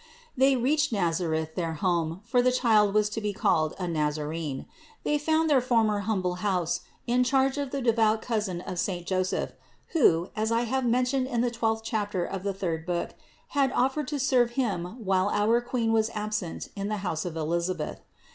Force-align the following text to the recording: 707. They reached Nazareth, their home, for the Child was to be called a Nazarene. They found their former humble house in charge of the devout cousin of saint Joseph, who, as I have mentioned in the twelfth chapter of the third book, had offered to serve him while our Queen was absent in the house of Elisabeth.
707. 0.35 0.39
They 0.43 0.55
reached 0.59 0.91
Nazareth, 0.91 1.53
their 1.53 1.73
home, 1.73 2.21
for 2.25 2.41
the 2.41 2.51
Child 2.51 2.95
was 2.95 3.07
to 3.11 3.21
be 3.21 3.33
called 3.33 3.75
a 3.77 3.87
Nazarene. 3.87 4.65
They 5.03 5.19
found 5.19 5.47
their 5.47 5.61
former 5.61 5.99
humble 5.99 6.37
house 6.41 6.81
in 7.05 7.23
charge 7.23 7.59
of 7.59 7.69
the 7.69 7.83
devout 7.83 8.19
cousin 8.19 8.61
of 8.61 8.79
saint 8.79 9.05
Joseph, 9.05 9.51
who, 9.89 10.31
as 10.35 10.51
I 10.51 10.61
have 10.61 10.85
mentioned 10.87 11.27
in 11.27 11.41
the 11.41 11.51
twelfth 11.51 11.83
chapter 11.85 12.25
of 12.25 12.41
the 12.41 12.51
third 12.55 12.83
book, 12.83 13.11
had 13.49 13.71
offered 13.73 14.07
to 14.07 14.17
serve 14.17 14.53
him 14.57 15.05
while 15.05 15.29
our 15.29 15.61
Queen 15.61 15.93
was 15.93 16.09
absent 16.15 16.69
in 16.75 16.87
the 16.87 16.97
house 17.05 17.23
of 17.23 17.37
Elisabeth. 17.37 17.99